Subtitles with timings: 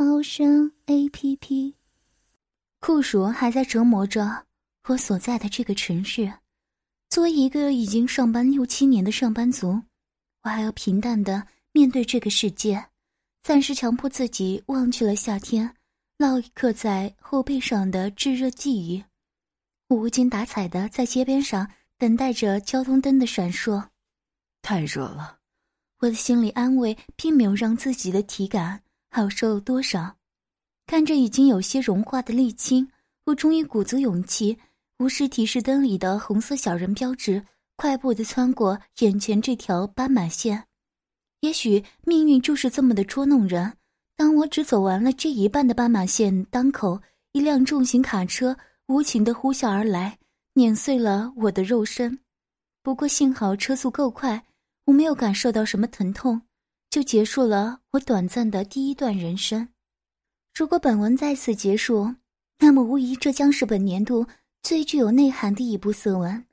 [0.00, 1.74] 猫声 A P P。
[2.78, 4.46] 酷暑还在折磨着
[4.86, 6.32] 我所在的这个城市。
[7.10, 9.82] 作为一个已经上班六七年的上班族，
[10.44, 12.80] 我还要平淡的面对这个世界，
[13.42, 15.74] 暂时强迫自己忘去了夏天
[16.16, 19.02] 烙刻在后背上的炙热记忆。
[19.88, 23.84] 我无精打采的在街边上等待着交通灯的闪烁。
[24.62, 25.38] 太热了。
[25.98, 30.16] 我的心理安慰并没有让自己的体感好受多少。
[30.86, 32.88] 看着已经有些融化的沥青，
[33.24, 34.58] 我终于鼓足勇气，
[34.98, 37.44] 无视提示灯里的红色小人标志，
[37.76, 40.64] 快步的穿过眼前这条斑马线。
[41.40, 43.72] 也许命运就是这么的捉弄人。
[44.16, 47.00] 当我只走完了这一半的斑马线当口，
[47.32, 48.56] 一辆重型卡车
[48.86, 50.18] 无情的呼啸而来，
[50.54, 52.18] 碾碎了我的肉身。
[52.82, 54.44] 不过幸好车速够快。
[54.86, 56.40] 我没有感受到什么疼痛，
[56.90, 59.68] 就结束了我短暂的第一段人生。
[60.54, 62.14] 如果本文在此结束，
[62.58, 64.26] 那么无疑这将是本年度
[64.62, 66.46] 最具有内涵的一部色文，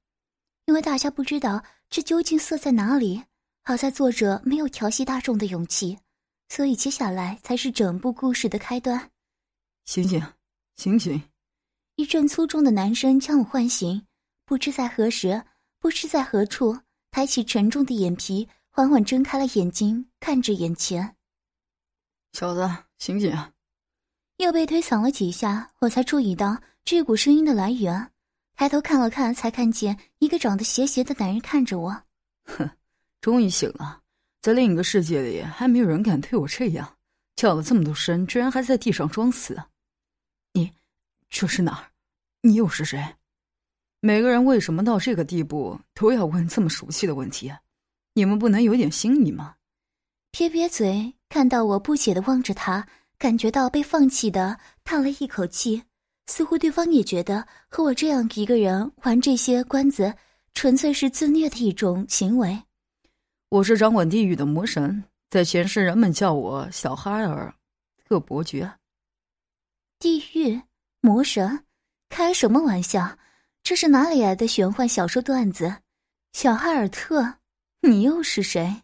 [0.66, 3.24] 因为大家不知道这究竟色在哪里。
[3.64, 5.98] 好在作者没有调戏大众的勇气，
[6.50, 9.10] 所以接下来才是整部故事的开端。
[9.86, 10.22] 醒醒，
[10.76, 11.24] 醒醒！
[11.96, 14.06] 一阵粗重的男声将我唤醒，
[14.46, 15.44] 不知在何时，
[15.80, 16.78] 不知在何处。
[17.10, 21.16] 抬起沉重的眼皮，缓缓睁开了眼睛，看着眼前。
[22.34, 23.34] 小子，醒醒！
[24.36, 28.12] 又被推搡了几下，我才注意到这股声音的来源。
[28.54, 32.04] 抬头看了看，才看见一个长得邪邪的男人看着我。
[32.44, 32.70] 哼，
[33.22, 34.02] 终于醒了！
[34.42, 36.98] 在另一个世界里，还没有人敢对我这样。
[37.38, 39.58] 叫了这么多声，居然还在地上装死。
[40.52, 40.70] 你，
[41.30, 41.92] 这是哪儿？
[42.42, 43.16] 你又是谁？
[44.02, 47.50] 每个人为什么到这个地步都要问这么熟悉的问题？
[48.18, 49.56] 你们不能有点心意吗？
[50.32, 52.88] 撇撇嘴，看到我不解的望着他，
[53.18, 55.84] 感觉到被放弃的，叹了一口气。
[56.28, 60.14] 似乎对方也觉得和我这样一个人玩这些关子，
[60.54, 62.58] 纯粹是自虐的一种行为。
[63.50, 67.54] 我是掌管地狱的魔神，在前世人们叫我小哈尔
[68.08, 68.72] 特伯爵。
[70.00, 70.62] 地狱
[71.02, 71.66] 魔神，
[72.08, 73.18] 开什么玩笑？
[73.62, 75.76] 这是哪里来的玄幻小说段子？
[76.32, 77.36] 小哈尔特，
[77.88, 78.84] 你又是谁？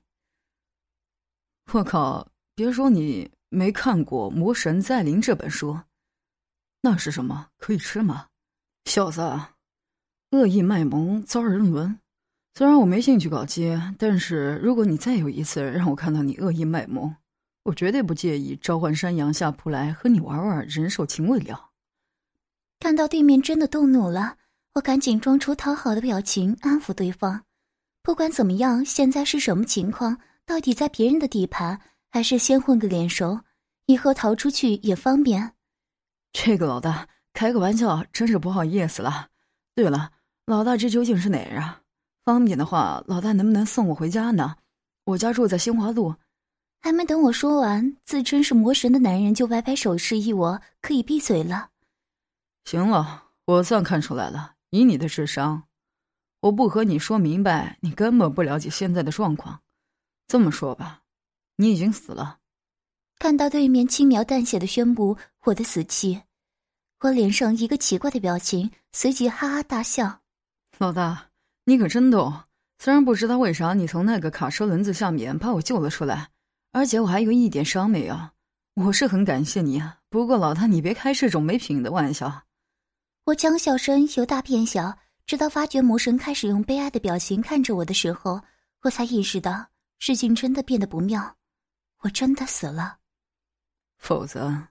[1.73, 2.27] 我靠！
[2.53, 5.79] 别说你没看过《魔神再临》这本书，
[6.81, 7.47] 那是什么？
[7.57, 8.27] 可以吃吗？
[8.85, 9.21] 小子，
[10.31, 11.97] 恶意卖萌遭人伦。
[12.53, 17.15] 虽然我没兴趣搞基，但是如果你再有一次让我看到你恶意卖萌，
[17.63, 21.69] 我绝对不介意召唤山羊下铺来和你玩玩人兽情未了。
[22.79, 24.37] 看到对面真的动怒了。
[24.73, 27.43] 我赶紧装出讨好的表情，安抚对方。
[28.03, 30.17] 不管怎么样，现在是什么情况？
[30.45, 31.79] 到底在别人的地盘，
[32.09, 33.39] 还是先混个脸熟，
[33.85, 35.53] 以后逃出去也方便？
[36.33, 39.27] 这个老大开个玩笑，真是不好意思了。
[39.75, 40.11] 对了，
[40.45, 41.81] 老大这究竟是哪儿啊？
[42.25, 44.55] 方便的话，老大能不能送我回家呢？
[45.05, 46.15] 我家住在新华路。
[46.81, 51.69] 还没等我说完，自称是魔神的男人就摆摆手示意我可以闭嘴了。
[52.65, 54.53] 行了，我算看出来了。
[54.71, 55.63] 以你的智商，
[56.41, 59.61] 我不和你说明白，你根本不了解现在的状况。
[60.27, 61.03] 这么说吧，
[61.55, 62.39] 你已经死了。
[63.19, 66.23] 看到对面轻描淡写的宣布我的死期，
[67.01, 70.21] 我脸上一个奇怪的表情，随即哈哈大笑。
[70.79, 71.29] 老大，
[71.65, 72.33] 你可真逗！
[72.79, 76.31] 虽然不知道为啥你从那个卡车轮子下面把我救了出来，
[76.71, 78.17] 而且我还有一点伤没有，
[78.73, 79.99] 我是很感谢你啊。
[80.09, 82.45] 不过老大，你别开这种没品的玩笑。
[83.25, 88.41] 我将笑声由大变小，直到发觉魔神开始用悲哀的表情看着我的时候，
[88.81, 89.65] 我才意识到
[89.99, 91.37] 事情真的变得不妙，
[91.99, 92.97] 我真的死了。
[93.97, 94.67] 否则，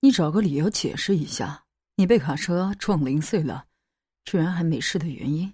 [0.00, 1.64] 你找个理由解释一下，
[1.96, 3.66] 你被卡车撞零碎了，
[4.24, 5.52] 居然还没事的原因。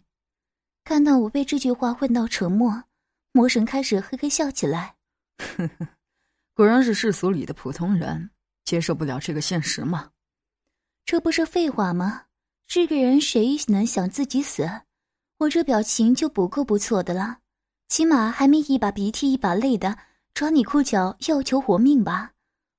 [0.84, 2.84] 看到我被这句话问到沉默，
[3.32, 4.94] 魔神开始嘿嘿笑起来。
[5.38, 5.88] 呵呵，
[6.54, 8.30] 果然是世俗里的普通人，
[8.64, 10.12] 接受不了这个现实嘛？
[11.04, 12.25] 这不是废话吗？
[12.66, 14.68] 这个人谁能想自己死？
[15.38, 17.38] 我这表情就不够不错的了，
[17.88, 19.96] 起码还没一把鼻涕一把泪的
[20.34, 22.32] 抓你裤脚要求活命吧？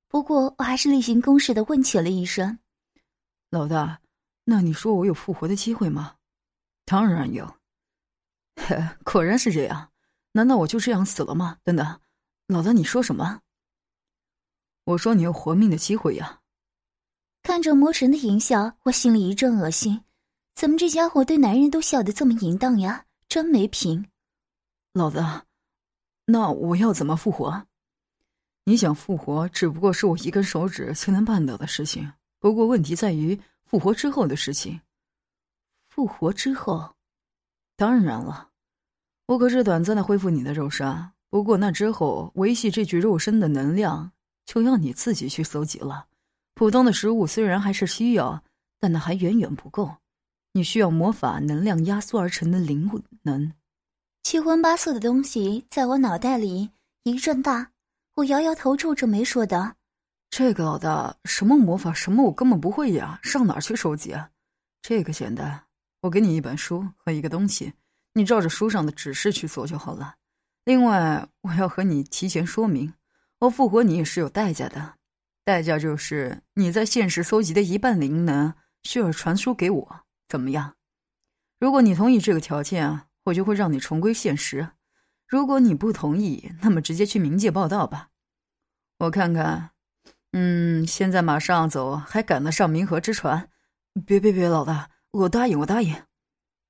[0.09, 2.59] 不过我还是例行公事的问起了一声
[3.49, 4.01] ：“老大，
[4.43, 6.15] 那你说我有复活的机会吗
[6.85, 7.57] ？”“当然有。
[8.55, 9.91] ”“嘿，果然是这样。
[10.31, 12.01] 难道我就这样死了吗？”“等等，
[12.47, 13.41] 老大，你说什么
[14.85, 16.41] ？”“我说你有活命的机会呀。”
[17.47, 20.03] 看着魔神的淫笑，我心里一阵恶心。
[20.53, 23.05] 怎么这家伙对男人都笑得这么淫荡呀？
[23.29, 24.05] 真没品！
[24.91, 25.23] 老子，
[26.25, 27.65] 那我要怎么复活？
[28.65, 32.11] 你想复活，只不过是我一根手指就能办到的事情。
[32.37, 34.81] 不过问题在于复活之后的事情。
[35.87, 36.95] 复活之后，
[37.77, 38.49] 当然了，
[39.25, 41.11] 我可是短暂的恢复你的肉身。
[41.29, 44.11] 不过那之后维系这具肉身的能量，
[44.45, 46.07] 就要你自己去搜集了。
[46.57, 48.43] 普通的食物虽然还是需要，
[48.79, 49.97] 但那还远远不够。
[50.53, 52.89] 你需要魔法能量压缩而成的灵
[53.21, 53.53] 能。
[54.23, 56.71] 七荤八素的东西在我脑袋里
[57.03, 57.69] 一阵大。
[58.15, 59.75] 我摇摇头，皱着眉说道
[60.31, 64.31] ：“这个老大，什么魔法，什么我根本不会呀，上哪儿去收集啊？
[64.81, 65.61] 这个简单，
[66.01, 67.71] 我给你一本书和一个东西，
[68.13, 70.15] 你照着书上的指示去做就好了。
[70.65, 72.91] 另外，我要和你提前说明，
[73.41, 74.95] 我复活你也是有代价的，
[75.47, 78.53] 代价就是你在现实搜集的一半灵能
[78.83, 80.75] 需要传输给我，怎么样？
[81.57, 84.67] 如果你同意这个条件，我就会让你重归现实。”
[85.25, 88.09] 如果你不同意，那么直接去冥界报道吧。
[88.99, 89.69] 我看看，
[90.33, 93.49] 嗯，现在马上走还赶得上冥河之船？
[94.05, 95.95] 别别别，老大，我答应，我答应。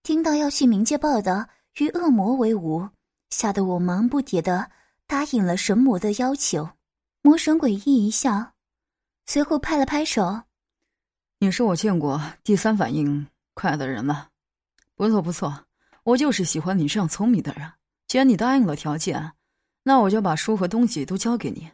[0.04, 1.50] 听到要去冥界报道，
[1.80, 2.90] 与恶魔为伍，
[3.32, 4.70] 吓得我忙不迭的
[5.08, 6.70] 答应了神魔的要求。
[7.24, 8.54] 魔神诡异一笑，
[9.28, 10.44] 随后拍了拍手
[11.40, 14.30] ：“你是我见过第三反应快的人了，
[14.96, 15.66] 不错不错，
[16.04, 17.70] 我就是喜欢你这样聪明的人。”
[18.08, 19.34] 既然你答应了条件，
[19.84, 21.70] 那我就把书和东西都交给你。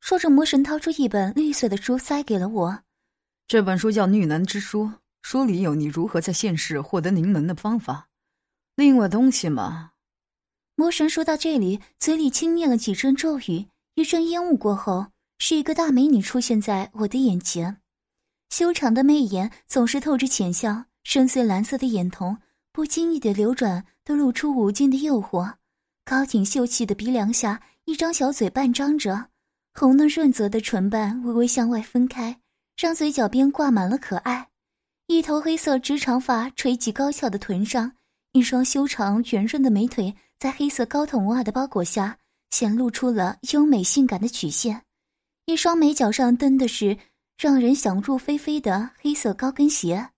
[0.00, 2.80] 说着，魔神掏出一本绿色的书，塞给了我。
[3.46, 4.84] 这本书叫《女能之书》，
[5.22, 8.10] 书里有你如何在现世获得灵能的方法。
[8.76, 9.92] 另外东西嘛，
[10.74, 15.06] 魔神说到这里，嘴里轻念了几声咒语，一阵烟雾过后，
[15.38, 17.78] 是一个大美女出现在我的眼前。
[18.50, 22.38] 修长的媚眼总是透着浅笑，深邃蓝色的眼瞳
[22.72, 23.84] 不经意的流转。
[24.08, 25.56] 都露出无尽的诱惑，
[26.02, 29.28] 高挺秀气的鼻梁下，一张小嘴半张着，
[29.74, 32.40] 红嫩润泽的唇瓣微微向外分开，
[32.74, 34.48] 让嘴角边挂满了可爱。
[35.08, 37.92] 一头黑色直长发垂及高翘的臀上，
[38.32, 42.16] 一双修长圆润的美腿在黑色高筒袜的包裹下，
[42.48, 44.82] 显露出了优美性感的曲线。
[45.48, 46.94] 一双美脚上蹬的是
[47.38, 50.10] 让人想入非非的黑色高跟鞋。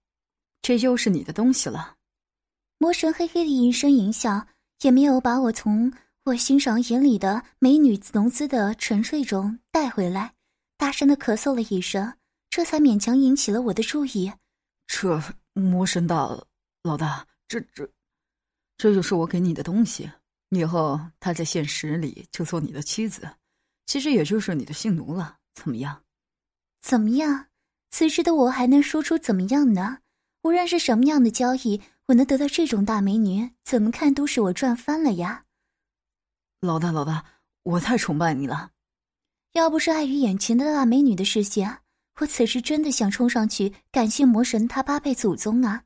[0.61, 1.95] 这又是你的东西了。
[2.79, 4.45] 魔神嘿嘿的一声淫笑，
[4.81, 5.93] 也没有把我从
[6.25, 10.35] 我欣赏眼里的美女浓姿的沉睡中带回来，
[10.77, 12.13] 大声的咳嗽了一声，
[12.51, 14.33] 这才勉强引起了我的注意。
[14.89, 15.23] 这
[15.53, 16.29] 魔神大
[16.83, 17.89] 老大，这这，
[18.77, 20.11] 这就是我给你的东西。
[20.49, 23.31] 以后他在现实里就做你的妻子，
[23.91, 25.39] 其实也就是你的性奴了。
[25.53, 26.05] 怎么样？
[26.81, 27.47] 怎么样？
[27.91, 29.99] 此时的我还能说出怎么样呢？
[30.45, 31.83] 无论是什么样的交易。
[32.07, 35.45] 我能得到这种大美女，怎么看都是我赚翻了呀！
[36.61, 37.25] 老大，老大，
[37.65, 38.71] 我太崇拜你了。
[39.55, 41.81] 要不是碍于眼前的大美女的视线，
[42.21, 45.83] 我此时真的想冲上去感谢魔神他八辈祖宗啊！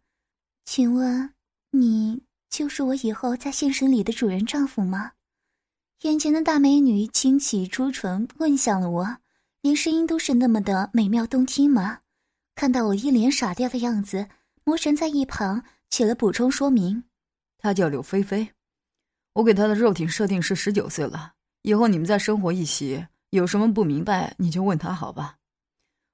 [0.66, 1.32] 请问，
[1.70, 5.12] 你就是我以后在现实里的主人丈夫吗？
[6.04, 9.16] 眼前的大美女轻启朱唇问向了我，
[9.62, 12.00] 连声音都是那么的美妙动听吗？
[12.54, 14.28] 看到我一脸傻掉的样子，
[14.64, 15.64] 魔神在一旁。
[15.88, 17.04] 起了补充说明，
[17.56, 18.50] 她叫柳菲菲，
[19.32, 21.32] 我给她的肉体设定是十九岁了。
[21.62, 25.38] 以后你们再生活一起，有什么不明白你就问她，好吧？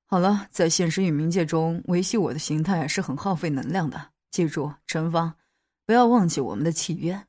[0.06, 5.34] 好了，在现实与冥界中维系我的形态是很耗费能量的，记住，陈芳，
[5.84, 7.26] 不要忘记我们的契约。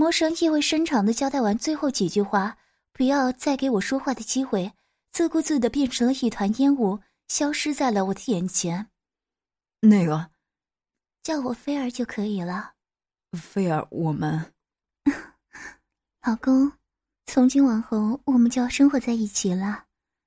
[0.00, 2.56] 魔神意味深长的交代完最后几句话，
[2.94, 4.72] 不要再给我说话的机会，
[5.12, 8.86] 自顾自的变成了一团烟雾，消失在了我的眼前。
[9.80, 10.30] 那个。
[11.22, 12.72] 叫我菲儿就可以了，
[13.32, 14.54] 菲儿，我们，
[16.26, 16.72] 老公，
[17.26, 19.84] 从今往后我们就要生活在一起了。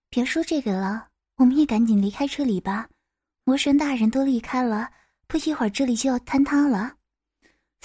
[0.08, 2.88] 别说这个了，我们也赶紧离开这里吧。
[3.44, 4.92] 魔神大人都离开了，
[5.26, 6.98] 不一会儿这里就要坍塌了。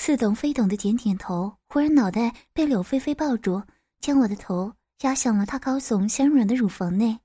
[0.01, 3.63] 似懂非懂的点点头，忽然脑袋被柳菲菲抱住，
[3.99, 7.19] 将我的头压向了她高耸香软的乳房内。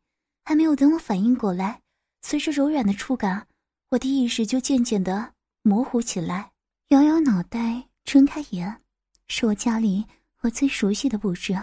[0.44, 1.82] 还没有等我反应过来，
[2.24, 3.48] 随着柔软的触感，
[3.92, 5.34] 我的意识就渐渐的。
[5.62, 6.52] 模糊起来，
[6.90, 8.82] 摇摇脑袋，睁开眼，
[9.28, 10.06] 是我家里
[10.42, 11.58] 我最熟悉的布置。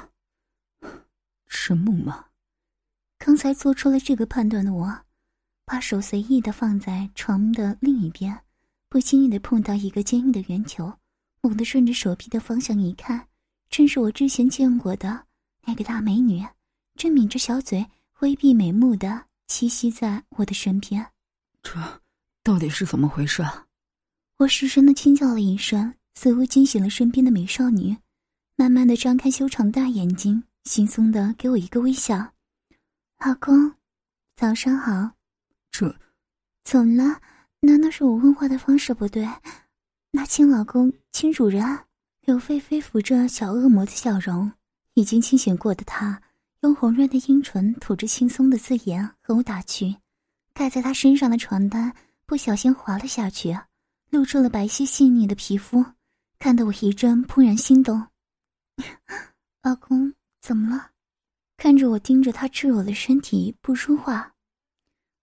[1.48, 2.26] 是梦吗？
[3.18, 5.00] 刚才做出了这个判断的我，
[5.66, 8.42] 把手随意的放在床的另一边，
[8.88, 10.90] 不经意的碰到一个坚硬的圆球，
[11.42, 13.26] 猛地顺着手臂的方向一看，
[13.68, 15.26] 正是我之前见过的
[15.64, 16.46] 那个大美女，
[16.96, 17.86] 正抿着小嘴，
[18.20, 21.06] 微闭美目的栖息在我的身边。
[21.62, 22.02] 这
[22.42, 23.66] 到底是怎么回事啊？
[24.38, 27.96] 我失声的轻叫了一声，似乎惊醒了身边的美少女，
[28.56, 32.32] 慢慢的张开修长大眼睛，轻松的给我一个微笑。
[33.24, 33.74] 老公，
[34.36, 35.12] 早上好。
[35.70, 35.94] 这，
[36.64, 37.20] 怎么了？
[37.60, 39.28] 难道是我问话的方式不对？
[40.12, 41.64] 那亲老公，亲主人。
[42.22, 44.52] 柳菲菲抚着小恶魔的笑容，
[44.94, 46.20] 已经清醒过的她，
[46.60, 49.96] 用红润的阴唇吐着轻松的字眼和我打趣。
[50.52, 51.92] 盖在他身上的床单
[52.26, 53.56] 不小心滑了下去，
[54.10, 55.84] 露出了白皙细腻的皮肤，
[56.38, 58.06] 看得我一阵怦然心动。
[59.62, 60.90] 老公，怎么了？
[61.56, 64.34] 看着我盯着她赤裸的身体不说话，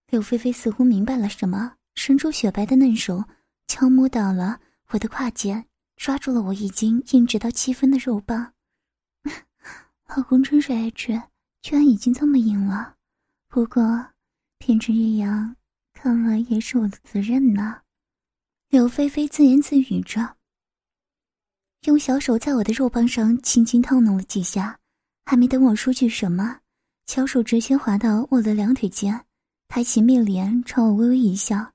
[0.10, 3.24] 柳菲菲似乎明白了什么，伸出雪白的嫩手，
[3.67, 5.65] 悄摸到了我的胯间，
[5.96, 8.53] 抓住了我已经硬直到七分的肉棒。
[10.15, 11.22] 老公真是爱吃，
[11.62, 12.96] 居然已经这么硬了。
[13.50, 14.08] 不过，
[14.60, 15.56] 偏执一样，
[15.94, 17.82] 看来也是我的责任呢。
[18.70, 20.38] 柳菲菲自言自语着，
[21.86, 24.79] 用小手在我的肉棒上轻轻烫弄了几下。
[25.25, 26.60] 还没等我说句什么，
[27.06, 29.25] 小手直接滑到我的两腿间，
[29.67, 31.74] 抬起面脸朝我微微一笑，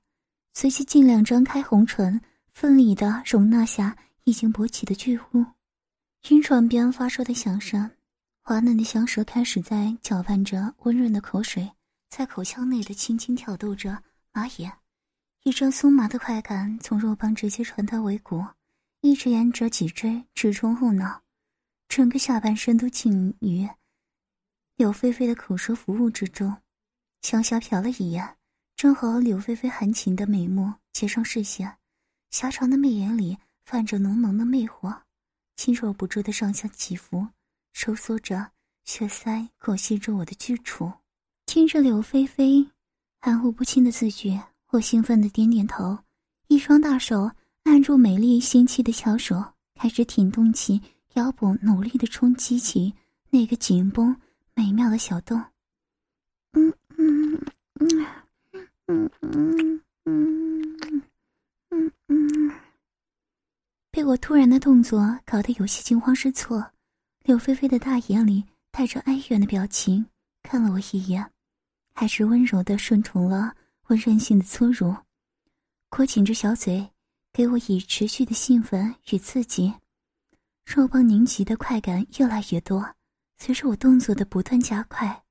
[0.55, 2.19] 随即尽量张开红唇，
[2.53, 5.45] 奋力的容纳下已经勃起的巨物。
[6.29, 7.89] 晕床边发出的响声，
[8.41, 11.69] 滑嫩的香舌开始在搅拌着温润的口水，
[12.09, 14.71] 在口腔内的轻轻挑逗着马眼，
[15.43, 18.45] 一阵酥麻的快感从肉棒直接传到尾骨，
[19.01, 21.21] 一直沿着脊椎直冲后脑。
[21.89, 23.67] 整个下半身都浸于
[24.77, 26.55] 柳菲菲的口舌服务之中，
[27.21, 28.37] 向下瞟了一眼，
[28.75, 31.77] 正好柳菲菲含情的美目接上视线，
[32.33, 34.91] 狭长的媚眼里泛着浓浓的魅惑，
[35.55, 37.27] 轻柔不住的上下起伏，
[37.73, 38.49] 收缩着
[38.85, 40.91] 血塞，裹挟着我的巨楚。
[41.45, 42.67] 听着柳菲菲
[43.21, 44.35] 含糊不清的字句，
[44.71, 45.95] 我兴奋的点点头，
[46.47, 47.29] 一双大手
[47.65, 50.81] 按住美丽纤细的小手，开始挺动起
[51.13, 52.91] 腰部，努力的冲击起
[53.29, 54.19] 那个紧绷
[54.55, 55.39] 美妙的小洞。
[56.53, 57.39] 嗯嗯
[57.75, 58.07] 嗯嗯。
[58.87, 60.72] 嗯嗯嗯
[63.91, 66.71] 被我突然的动作搞得有些惊慌失措。
[67.23, 70.05] 柳菲菲的大眼里带着哀怨的表情，
[70.41, 71.31] 看了我一眼，
[71.93, 73.55] 还是温柔的顺从了
[73.87, 74.95] 我任性的粗鲁，
[75.89, 76.89] 裹紧着小嘴，
[77.31, 79.73] 给我以持续的兴奋与刺激。
[80.65, 82.95] 肉棒凝集的快感越来越多，
[83.37, 85.23] 随着我动作的不断加快，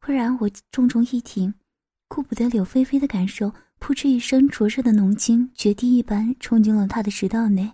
[0.00, 1.52] 忽然我重重一挺，
[2.08, 7.72] 顾不得柳菲菲的感受，扑哧一声，灼热的浓精决堤一般冲进了他的食道内。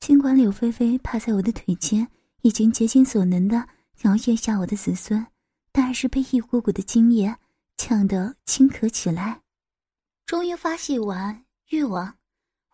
[0.00, 2.08] 尽管柳菲菲趴在我的腿间，
[2.42, 5.26] 已经竭尽所能的想要咽下我的子孙，
[5.70, 7.36] 但还是被一股股的精液
[7.76, 9.40] 呛得轻咳起来。
[10.26, 12.16] 终于发泄完欲望，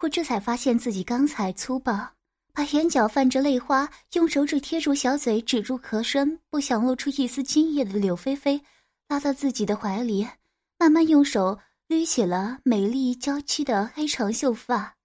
[0.00, 2.10] 我这才发现自己刚才粗暴。
[2.54, 8.60] 把眼角泛着泪花，用手指贴住小嘴，止住咳声，不想露出一丝精液的柳菲菲，
[9.06, 10.26] 拉到自己的怀里，
[10.78, 14.96] 慢慢用手捋起了美丽娇躯的黑长秀发。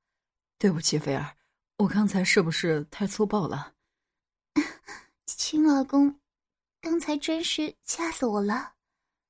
[0.59, 1.35] 对不起，菲儿，
[1.77, 3.73] 我刚才是不是太粗暴了？
[5.25, 6.19] 亲老公，
[6.81, 8.73] 刚才真是吓死我了。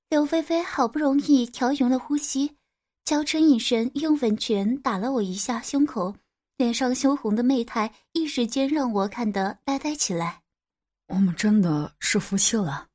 [0.10, 2.58] 刘菲菲好不容易调匀了呼吸，
[3.06, 6.16] 娇嗔一声，用粉拳打了我一下胸口。
[6.58, 10.44] 脸上羞红的媚态，一时间让我看得呆呆起来。
[11.08, 12.90] 我们真的是夫妻了？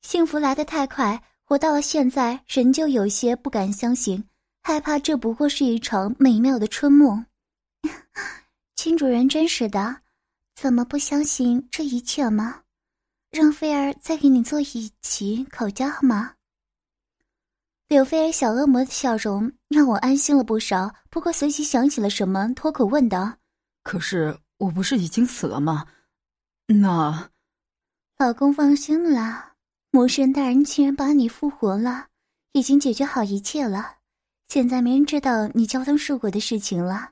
[0.00, 4.24] 幸福来得太快，活到了现在，仍旧有些不敢相信，
[4.62, 7.24] 害怕这不过是一场美妙的春梦。
[8.76, 10.02] 亲主人真实的，
[10.54, 12.62] 怎么不相信这一切吗？
[13.30, 16.34] 让菲儿再给你做一起烤鸭好吗？
[17.88, 23.36] 柳菲儿小恶魔的笑容让我安心了不少，不过随即想起了什么，脱口问道
[23.84, 25.86] ：“可是我不是已经死了吗？
[26.66, 27.30] 那……
[28.18, 29.51] 老公放心啦，
[29.94, 32.06] 魔神大人竟然把你复活了，
[32.52, 33.96] 已经解决好一切了。
[34.48, 37.10] 现在没人知道你交通树果的事情了，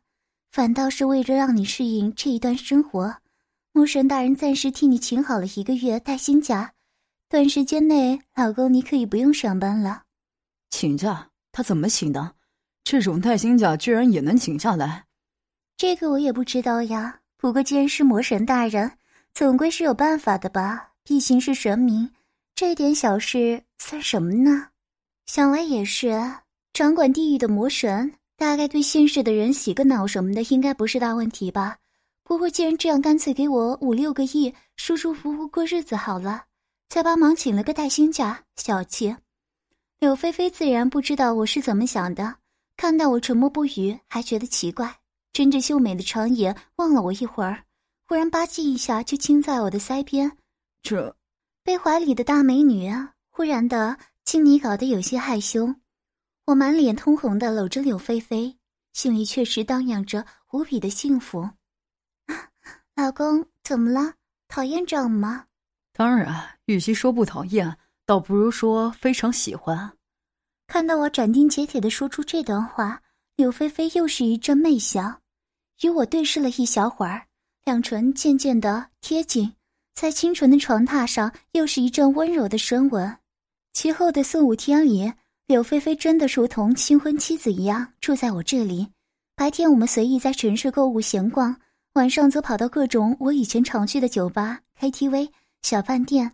[0.50, 3.14] 反倒是为了让你适应这一段生活，
[3.72, 6.72] 魔神大人暂时替你请好了一个月带薪假，
[7.28, 10.04] 短时间内，老公你可以不用上班了。”
[10.70, 11.28] 请假？
[11.52, 12.34] 他怎么请的？
[12.82, 15.04] 这种带薪假居然也能请下来？
[15.76, 17.20] 这个我也不知道呀。
[17.36, 18.90] 不过既然是魔神大人，
[19.34, 20.92] 总归是有办法的吧？
[21.04, 22.10] 毕竟是神明，
[22.60, 24.68] 这点小事算什么呢？
[25.24, 26.12] 想来也是，
[26.74, 31.78] 掌管地狱的魔神，大概对现世的人洗个脑什么的，应该不是大问题吧。
[32.22, 36.44] 不过既然这样，干脆给我五六个亿，舒舒服服过日子好了。
[36.90, 39.16] 再帮忙请了个带薪假，小气。
[39.98, 42.34] 柳菲菲自然不知道我是怎么想的，
[42.76, 44.94] 看到我沉默不语，还觉得奇怪，
[45.32, 47.64] 睁着秀美的长眼望了我一会儿，
[48.06, 50.30] 忽然吧唧一下就亲在我的腮边。
[50.82, 51.16] 这
[51.62, 55.74] 被怀里的大美女啊，忽然的亲昵搞得有些害羞。
[56.46, 58.56] 我满脸通红的搂着柳菲菲，
[58.92, 61.48] 心里确实荡漾着无比的幸福。
[62.96, 64.14] 老公，怎么了？
[64.48, 65.46] 讨厌这样吗？
[65.92, 69.92] 当然，与其说不讨厌，倒不如说非常喜欢。
[70.66, 73.00] 看到我斩钉截铁的说出这段话，
[73.36, 75.20] 柳菲菲又是一阵媚笑，
[75.82, 77.26] 与我对视了一小会儿，
[77.64, 79.52] 两唇渐渐的贴紧，
[80.00, 83.18] 在清纯的床榻上又是一阵温柔的深吻。
[83.74, 85.12] 其后的四五天里，
[85.46, 88.88] 柳菲菲真的如同新婚妻子一样住在我这里。
[89.36, 91.54] 白天我们随意在城市购物闲逛，
[91.92, 95.28] 晚上则跑到各种我以前常去的酒吧、KTV。
[95.60, 96.32] 小饭店，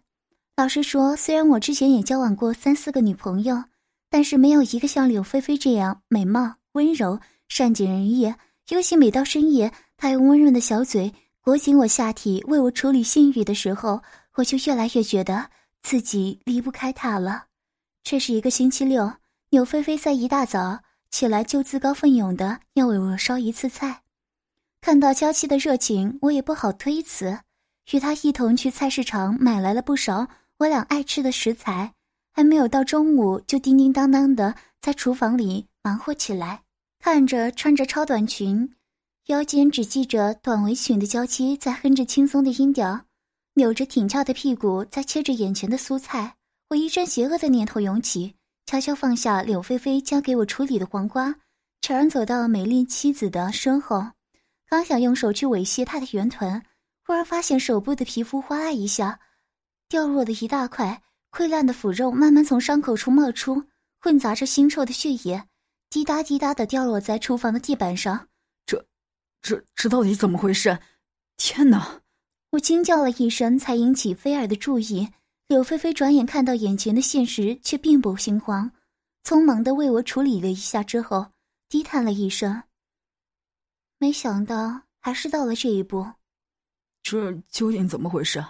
[0.56, 3.64] 老实说，虽然我之前也交往过三四个女朋友，
[4.08, 7.18] 但是没有一个像柳菲菲这样美貌、温柔、
[7.48, 8.32] 善解人意。
[8.68, 11.12] 尤其每到深夜，她用温润的小嘴
[11.46, 14.02] 裹紧我下体，为我处理性欲的时候，
[14.34, 15.48] 我就越来越觉得
[15.80, 17.44] 自己离不开他了。
[18.02, 19.12] 这是一个星期六，
[19.50, 24.02] 牛菲菲在一大早起来就自告奋勇的要为我烧一次菜，
[24.80, 27.38] 看到娇妻的热情，我也不好推辞。
[27.92, 30.26] 与他一同去菜市场买来了不少
[30.58, 31.94] 我俩爱吃的食材，
[32.32, 36.62] 还没有到中午就叮叮当当的在厨房里忙活起来。
[36.98, 38.68] 看着穿着超短裙、
[39.26, 43.00] 腰间只系着短围裙的娇妻在哼着轻松的音调，
[43.54, 46.36] 扭着挺翘的屁股在切着眼前的蔬菜，
[46.70, 51.34] 我一阵邪恶的念头涌起，悄悄放下柳菲菲交给我处理的黄瓜，
[51.80, 54.00] 悄然走到美丽妻子的身后，
[54.68, 56.62] 刚想用手去猥亵她的圆臀。
[57.04, 59.18] 忽然发现手部的皮肤哗啦一下，
[59.88, 63.64] 掉落的一大块溃烂的腐肉慢慢从伤口处冒出，
[63.98, 65.42] 混杂着腥臭的血液，
[65.90, 68.28] 滴答滴答的掉落在厨房的地板上。
[69.46, 70.76] 这，这，到底怎么回事？
[71.36, 72.00] 天哪！
[72.50, 75.08] 我惊叫了一声，才引起菲儿的注意。
[75.46, 78.72] 柳菲菲转眼看到眼前的现实，却并不心慌，
[79.22, 81.28] 匆忙的为我处理了一下之后，
[81.68, 82.64] 低叹了一声。
[83.98, 86.04] 没想到还是到了这一步。
[87.04, 88.44] 这究竟怎么回事？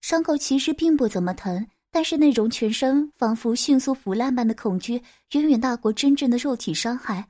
[0.00, 7.26] 伤口其实并不怎么疼，但是那种全身仿佛迅速腐烂般的恐惧，远远大过真正的肉体伤害。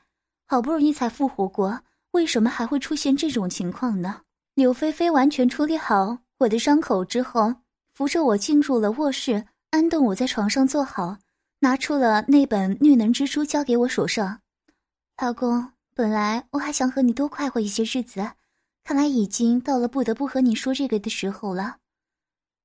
[0.47, 1.83] 好不容易才复活过，
[2.13, 4.23] 为什么还会出现这种情况呢？
[4.55, 7.55] 柳菲菲完全处理好我的伤口之后，
[7.95, 11.19] 扶着我进入了卧室，安顿我在床上坐好，
[11.61, 14.41] 拿出了那本《绿能之书》交给我手上。
[15.23, 18.33] 老公，本来我还想和你多快活一些日子。
[18.83, 21.77] 看来已经到了不得不和你说这个的时候了，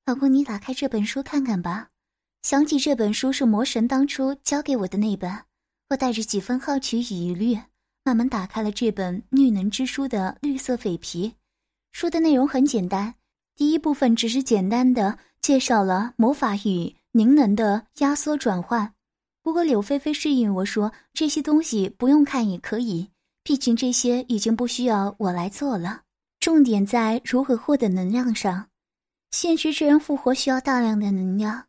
[0.06, 1.90] 老公，你打开这本书看看吧。
[2.42, 5.44] 想起这本书是魔神当初交给我的那本，
[5.90, 7.60] 我带着几分好奇与疑虑，
[8.06, 11.34] 慢慢打开了这本《绿能之书》的绿色扉皮。
[11.92, 13.16] 书的内容很简单，
[13.56, 18.94] 第一部分只是简单的介绍了魔法与凝能的压缩转换。
[19.42, 23.10] 不过柳菲菲示意我说，这些东西不用看也可以，
[23.44, 26.04] 毕竟这些已经不需要我来做了。
[26.40, 28.68] 重点在如何获得能量上。
[29.32, 31.66] 现实之人复活需要大量的能量，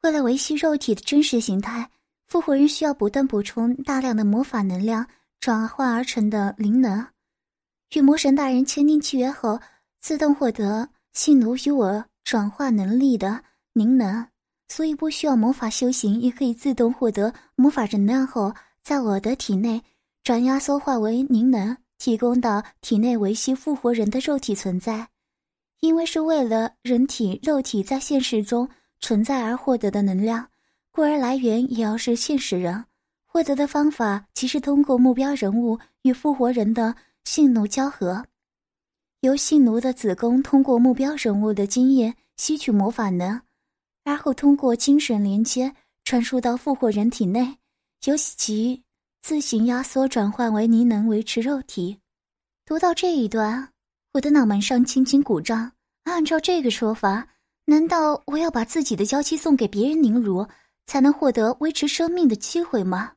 [0.00, 1.90] 为了维系肉体的真实形态，
[2.26, 5.06] 复活人需要不断补充大量的魔法能量
[5.40, 7.06] 转化而成的灵能。
[7.94, 9.60] 与魔神大人签订契约后，
[10.00, 14.26] 自动获得性奴与我转化能力的灵能，
[14.68, 19.82] 所以不需要魔法修行也可以自动获得魔法能量后，在我的体内
[20.22, 21.76] 转压缩化为灵能。
[21.98, 25.08] 提供到体内维系复活人的肉体存在，
[25.80, 28.68] 因为是为了人体肉体在现实中
[29.00, 30.48] 存在而获得的能量，
[30.92, 32.84] 故而来源也要是现实人。
[33.30, 38.24] 获得的方法即是通过目标人物与复活人的性奴交合，
[39.20, 43.40] 由性奴的子宫通过目标人物的经验吸取魔法能，
[44.02, 45.72] 然后通过精神连接
[46.04, 47.58] 传输到复活人体内，
[48.06, 48.82] 由其。
[49.20, 51.98] 自行压缩转换为泥能维持肉体。
[52.64, 53.68] 读到这一段，
[54.12, 55.70] 我的脑门上轻轻鼓胀。
[56.04, 57.28] 按照这个说法，
[57.66, 60.46] 难道我要把自己的娇妻送给别人凝乳，
[60.86, 63.12] 才能获得维持生命的机会吗？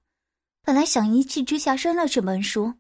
[0.64, 2.76] 本来想一气之下扔了这本书，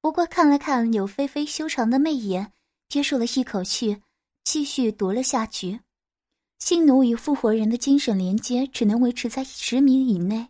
[0.00, 2.52] 不过看了看柳菲菲修长的媚眼，
[2.88, 4.00] 接受了一口气，
[4.44, 5.80] 继续读了下去。
[6.58, 10.48] 性奴与复活人的精神连接只能维持在十米以内，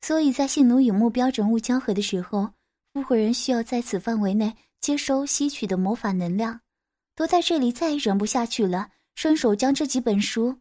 [0.00, 2.50] 所以在性奴与目标人物交合的时候，
[2.94, 6.60] 复活人需要在此范围内接收吸取的魔法能量。
[7.16, 10.56] 躲在这里再也忍不下去了，顺手将这几本书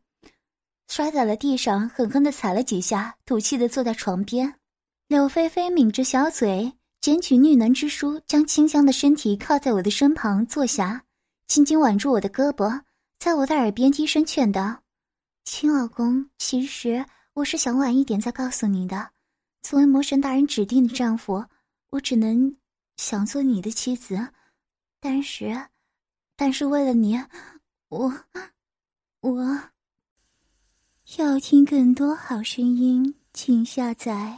[0.88, 4.56] 摔在了地上，狠狠地踩了几下，赌气地坐在床边。
[5.08, 11.06] 柳菲菲抿着小嘴，捡取绿能之书，将清香的身体靠在我的身旁坐下，
[11.48, 12.82] 轻轻挽住我的胳膊，
[13.18, 14.84] 在我的耳边低声劝道。
[15.46, 19.12] 亲老公，其实我是想晚一点再告诉你的。
[19.62, 21.46] 作为魔神大人指定的丈夫，
[21.92, 22.58] 我只能
[22.98, 24.28] 想做你的妻子。
[25.00, 25.68] 但是，
[26.36, 27.18] 但是为了你，
[27.88, 28.14] 我，
[29.22, 29.70] 我
[31.16, 34.38] 要听更多好声音，请下载